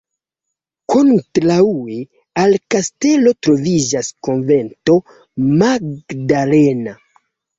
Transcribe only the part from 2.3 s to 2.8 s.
al la